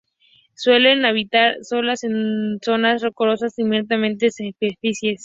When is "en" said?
2.03-2.53